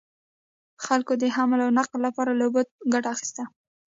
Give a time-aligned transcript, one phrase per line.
[0.85, 2.61] خلکو د حمل او نقل لپاره له اوبو
[2.93, 3.43] ګټه اخیسته.